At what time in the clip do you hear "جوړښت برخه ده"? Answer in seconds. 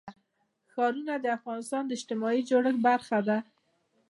2.49-3.37